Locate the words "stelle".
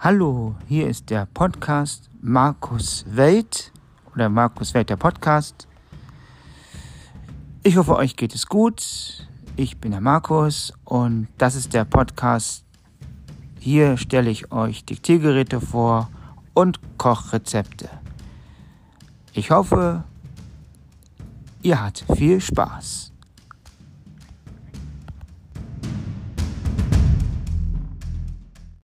13.96-14.30